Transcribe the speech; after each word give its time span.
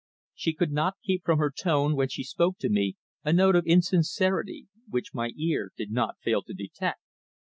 She 0.33 0.53
could 0.55 0.71
not 0.71 0.97
keep 1.03 1.23
from 1.23 1.37
her 1.37 1.51
tone 1.55 1.95
when 1.95 2.07
she 2.07 2.23
spoke 2.23 2.57
to 2.61 2.69
me 2.71 2.95
a 3.23 3.31
note 3.31 3.55
of 3.55 3.67
insincerity, 3.67 4.67
which 4.89 5.13
my 5.13 5.27
ear 5.37 5.69
did 5.77 5.91
not 5.91 6.19
fail 6.23 6.41
to 6.41 6.55
detect. 6.55 7.01